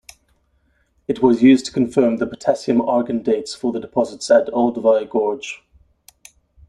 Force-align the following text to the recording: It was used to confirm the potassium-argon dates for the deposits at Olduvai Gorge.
It 1.07 1.21
was 1.21 1.43
used 1.43 1.67
to 1.67 1.71
confirm 1.71 2.17
the 2.17 2.25
potassium-argon 2.25 3.21
dates 3.21 3.53
for 3.53 3.71
the 3.71 3.79
deposits 3.79 4.31
at 4.31 4.47
Olduvai 4.47 5.07
Gorge. 5.07 5.63